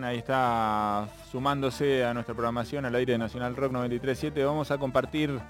[0.00, 4.46] Ahí está sumándose a nuestra programación al aire de Nacional Rock 93.7.
[4.46, 5.40] Vamos a compartir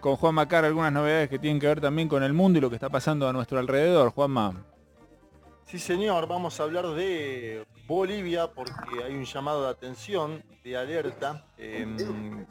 [0.00, 2.68] con Juan Macar algunas novedades que tienen que ver también con el mundo y lo
[2.68, 4.10] que está pasando a nuestro alrededor.
[4.10, 4.54] Juanma.
[5.66, 11.46] Sí, señor, vamos a hablar de Bolivia porque hay un llamado de atención, de alerta.
[11.56, 12.44] Em,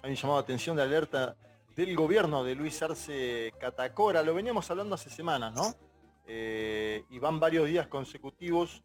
[0.00, 1.34] hay un llamado de atención de alerta
[1.74, 4.22] del gobierno de Luis Arce Catacora.
[4.22, 5.74] Lo veníamos hablando hace semanas, ¿no?
[6.24, 8.84] Eh, y van varios días consecutivos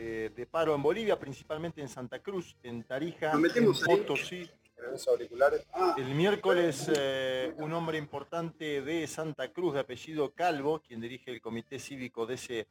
[0.00, 4.48] eh, de paro en Bolivia, principalmente en Santa Cruz, en Tarija, en Potosí.
[5.72, 5.96] Ah.
[5.98, 11.40] El miércoles eh, un hombre importante de Santa Cruz de apellido Calvo, quien dirige el
[11.40, 12.68] comité cívico de ese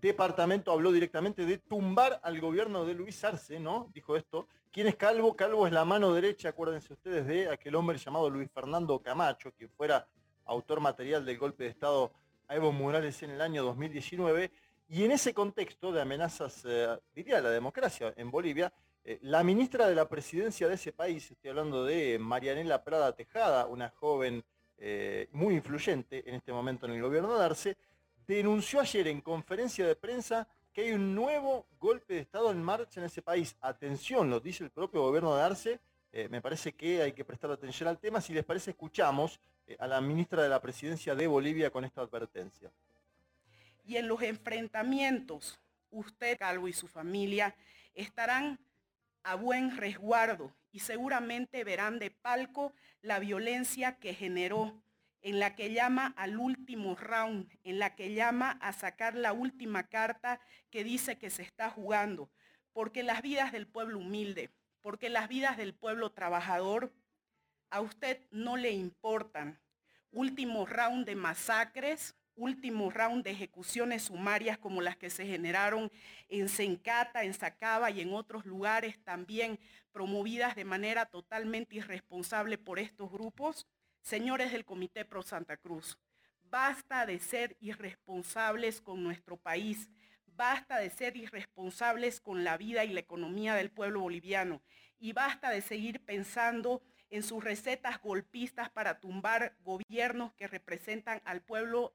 [0.00, 3.90] departamento, habló directamente de tumbar al gobierno de Luis Arce, ¿no?
[3.92, 4.46] Dijo esto.
[4.70, 5.34] ¿Quién es Calvo?
[5.34, 9.70] Calvo es la mano derecha, acuérdense ustedes, de aquel hombre llamado Luis Fernando Camacho, quien
[9.70, 10.06] fuera
[10.44, 12.12] autor material del golpe de Estado
[12.46, 14.52] a Evo Morales en el año 2019
[14.90, 18.72] y en ese contexto de amenazas, eh, diría, a la democracia en Bolivia,
[19.04, 23.66] eh, la ministra de la presidencia de ese país, estoy hablando de Marianela Prada Tejada,
[23.66, 24.42] una joven
[24.78, 27.76] eh, muy influyente en este momento en el gobierno de Arce,
[28.26, 32.98] denunció ayer en conferencia de prensa que hay un nuevo golpe de Estado en marcha
[32.98, 33.56] en ese país.
[33.60, 35.80] Atención, lo dice el propio gobierno de Arce.
[36.28, 38.20] me parece que hay que prestar atención al tema.
[38.20, 39.38] Si les parece, escuchamos
[39.78, 42.70] a la ministra de la presidencia de Bolivia con esta advertencia
[43.84, 47.54] y en los enfrentamientos, usted, Calvo, y su familia
[47.94, 48.58] estarán
[49.22, 54.82] a buen resguardo y seguramente verán de palco la violencia que generó,
[55.22, 59.88] en la que llama al último round, en la que llama a sacar la última
[59.88, 62.30] carta que dice que se está jugando,
[62.72, 64.50] porque las vidas del pueblo humilde,
[64.80, 66.92] porque las vidas del pueblo trabajador
[67.68, 69.60] a usted no le importan.
[70.10, 75.92] Último round de masacres, último round de ejecuciones sumarias como las que se generaron
[76.28, 79.58] en Sencata, en Sacaba y en otros lugares también
[79.92, 83.66] promovidas de manera totalmente irresponsable por estos grupos?
[84.00, 85.98] Señores del Comité Pro Santa Cruz,
[86.50, 89.90] basta de ser irresponsables con nuestro país,
[90.26, 94.62] basta de ser irresponsables con la vida y la economía del pueblo boliviano
[94.98, 101.42] y basta de seguir pensando en sus recetas golpistas para tumbar gobiernos que representan al
[101.42, 101.92] pueblo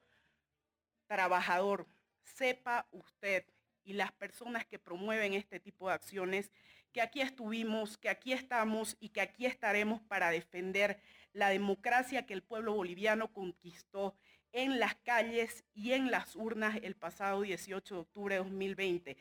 [1.08, 1.88] trabajador,
[2.24, 3.46] sepa usted
[3.84, 6.52] y las personas que promueven este tipo de acciones
[6.92, 11.00] que aquí estuvimos, que aquí estamos y que aquí estaremos para defender
[11.34, 14.16] la democracia que el pueblo boliviano conquistó
[14.54, 19.18] en las calles y en las urnas el pasado 18 de octubre de 2020.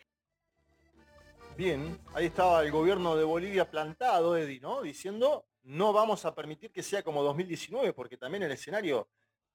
[1.56, 4.82] Bien, ahí estaba el gobierno de Bolivia plantado, Eddie, ¿no?
[4.82, 9.08] Diciendo, no vamos a permitir que sea como 2019, porque también el escenario,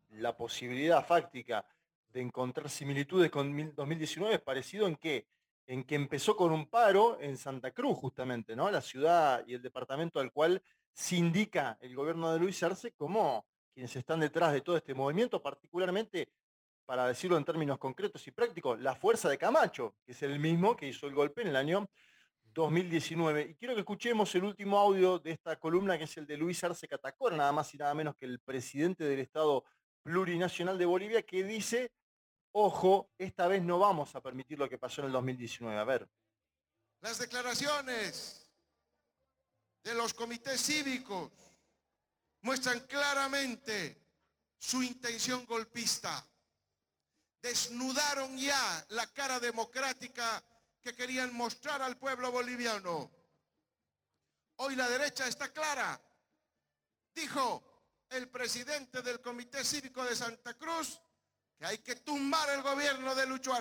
[0.10, 1.66] la posibilidad fáctica
[2.12, 5.28] de encontrar similitudes con 2019 es parecido en que,
[5.68, 8.70] en que empezó con un paro en Santa Cruz, justamente, ¿no?
[8.72, 10.62] La ciudad y el departamento al cual
[10.94, 15.42] se indica el gobierno de Luis Arce como quienes están detrás de todo este movimiento,
[15.42, 16.30] particularmente,
[16.86, 20.76] para decirlo en términos concretos y prácticos, la fuerza de Camacho, que es el mismo
[20.76, 21.88] que hizo el golpe en el año
[22.54, 23.50] 2019.
[23.52, 26.64] Y quiero que escuchemos el último audio de esta columna, que es el de Luis
[26.64, 29.64] Arce Catacora, nada más y nada menos que el presidente del Estado
[30.04, 31.92] plurinacional de Bolivia, que dice
[32.52, 35.78] ojo, esta vez no vamos a permitir lo que pasó en el 2019.
[35.78, 36.10] A ver.
[37.02, 38.50] Las declaraciones
[39.84, 41.32] de los comités cívicos
[42.42, 43.98] muestran claramente
[44.58, 46.26] su intención golpista.
[47.42, 50.44] Desnudaron ya la cara democrática
[50.82, 53.10] que querían mostrar al pueblo boliviano.
[54.58, 56.02] Hoy la derecha está clara.
[57.14, 57.69] Dijo
[58.12, 61.02] el presidente del Comité Cívico de Santa Cruz
[61.58, 63.52] que hay que tumbar el gobierno de Lucho.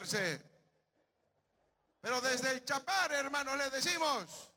[2.00, 4.52] Pero desde el Chapar, hermano, le decimos,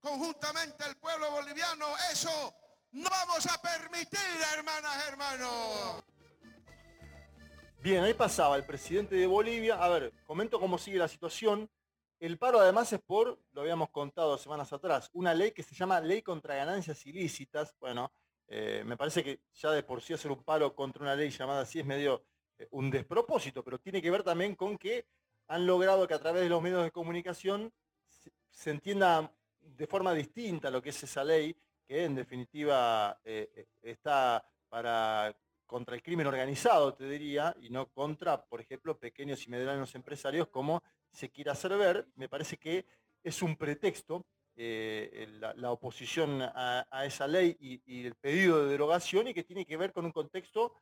[0.00, 2.54] conjuntamente al pueblo boliviano, eso
[2.92, 4.18] no vamos a permitir,
[4.54, 6.02] hermanas, hermanos.
[7.80, 9.74] Bien, ahí pasaba el presidente de Bolivia.
[9.74, 11.70] A ver, comento cómo sigue la situación.
[12.20, 16.00] El paro además es por, lo habíamos contado semanas atrás, una ley que se llama
[16.00, 17.74] Ley contra Ganancias Ilícitas.
[17.80, 18.12] Bueno,
[18.54, 21.62] eh, me parece que ya de por sí hacer un paro contra una ley llamada
[21.62, 22.22] así es medio
[22.58, 25.06] eh, un despropósito, pero tiene que ver también con que
[25.48, 27.72] han logrado que a través de los medios de comunicación
[28.50, 31.56] se, entienda de forma distinta lo que es esa ley,
[31.86, 35.34] que en definitiva eh, está para
[35.64, 40.48] contra el crimen organizado, te diría, y no contra, por ejemplo, pequeños y medianos empresarios,
[40.48, 42.06] como se quiera hacer ver.
[42.16, 42.84] Me parece que
[43.22, 44.26] es un pretexto
[44.56, 49.92] la, oposición a, esa ley y, el pedido de derogación y que tiene que ver
[49.92, 50.74] con un contexto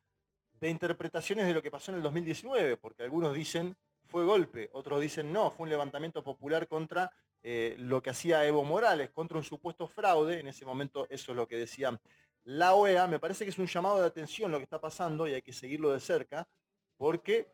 [0.61, 3.77] de interpretaciones de lo que pasó en el 2019, porque algunos dicen
[4.07, 7.11] fue golpe, otros dicen no, fue un levantamiento popular contra
[7.43, 11.37] eh, lo que hacía Evo Morales contra un supuesto fraude, en ese momento eso es
[11.37, 11.99] lo que decía
[12.45, 15.35] la OEA, me parece que es un llamado de atención lo que está pasando y
[15.35, 16.49] hay que seguirlo de cerca,
[16.97, 17.47] porque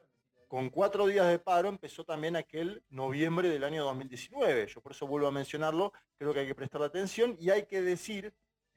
[0.49, 4.67] con cuatro días de paro empezó también aquel noviembre del año 2019.
[4.67, 7.83] Yo por eso vuelvo a mencionarlo, creo que hay que prestar atención y hay que
[7.83, 8.33] decir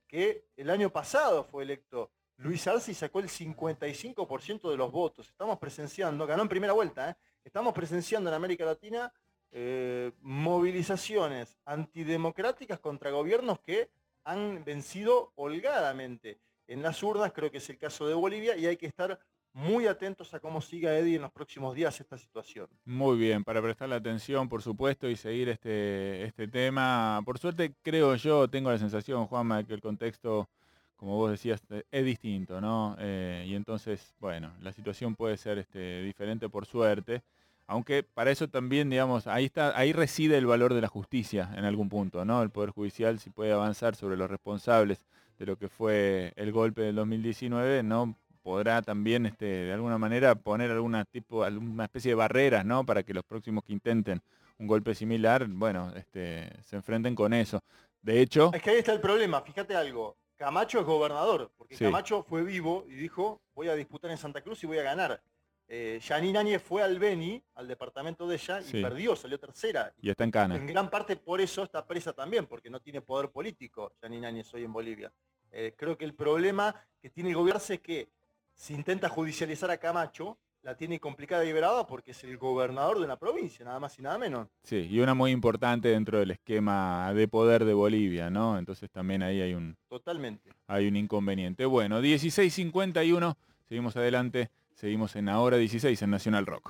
[0.07, 5.27] que el año pasado fue electo Luis Arce y sacó el 55% de los votos.
[5.27, 7.15] Estamos presenciando, ganó en primera vuelta, ¿eh?
[7.43, 9.13] estamos presenciando en América Latina
[9.51, 13.89] eh, movilizaciones antidemocráticas contra gobiernos que
[14.23, 16.39] han vencido holgadamente.
[16.67, 19.19] En las urnas creo que es el caso de Bolivia y hay que estar
[19.53, 22.67] muy atentos a cómo siga Eddie en los próximos días esta situación.
[22.85, 27.21] Muy bien, para prestarle atención, por supuesto, y seguir este, este tema.
[27.25, 30.49] Por suerte, creo yo, tengo la sensación, Juanma, que el contexto,
[30.95, 31.61] como vos decías,
[31.91, 32.95] es distinto, ¿no?
[32.99, 37.23] Eh, y entonces, bueno, la situación puede ser este, diferente por suerte.
[37.67, 41.65] Aunque para eso también, digamos, ahí está, ahí reside el valor de la justicia en
[41.65, 42.41] algún punto, ¿no?
[42.41, 45.05] El Poder Judicial si puede avanzar sobre los responsables
[45.37, 48.15] de lo que fue el golpe del 2019, no
[48.49, 52.83] podrá también este, de alguna manera poner alguna tipo, alguna especie de barreras, ¿no?
[52.83, 54.23] Para que los próximos que intenten
[54.57, 57.61] un golpe similar, bueno, este, se enfrenten con eso.
[58.01, 58.49] De hecho.
[58.51, 60.17] Es que ahí está el problema, fíjate algo.
[60.35, 64.63] Camacho es gobernador, porque Camacho fue vivo y dijo, voy a disputar en Santa Cruz
[64.63, 65.21] y voy a ganar.
[65.67, 69.93] Eh, Janine Áñez fue al Beni, al departamento de ella, y perdió, salió tercera.
[70.01, 70.55] Y está en Cana.
[70.55, 74.51] En gran parte por eso está presa también, porque no tiene poder político Janine Áñez
[74.55, 75.11] hoy en Bolivia.
[75.51, 78.09] Eh, creo que el problema que tiene el gobierno es que
[78.59, 83.05] si intenta judicializar a Camacho, la tiene complicada y liberada porque es el gobernador de
[83.05, 84.49] una provincia, nada más y nada menos.
[84.63, 88.57] Sí, y una muy importante dentro del esquema de poder de Bolivia, ¿no?
[88.57, 89.77] Entonces también ahí hay un...
[89.87, 90.51] Totalmente.
[90.67, 91.65] Hay un inconveniente.
[91.65, 96.67] Bueno, 16.51, seguimos adelante, seguimos en ahora 16 en Nacional Rock.